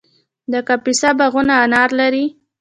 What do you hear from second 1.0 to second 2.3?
باغونه انار لري.